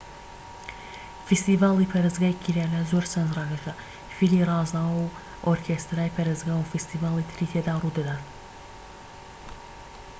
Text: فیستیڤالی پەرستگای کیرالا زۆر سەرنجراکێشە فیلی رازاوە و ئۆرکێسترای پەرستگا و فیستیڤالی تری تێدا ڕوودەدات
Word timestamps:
فیستیڤالی 1.27 1.89
پەرستگای 1.93 2.37
کیرالا 2.43 2.81
زۆر 2.91 3.05
سەرنجراکێشە 3.13 3.73
فیلی 4.15 4.45
رازاوە 4.49 4.95
و 5.03 5.13
ئۆرکێسترای 5.45 6.13
پەرستگا 6.17 6.55
و 6.57 6.69
فیستیڤالی 6.71 7.27
تری 7.29 7.49
تێدا 7.51 7.73
ڕوودەدات 7.81 8.25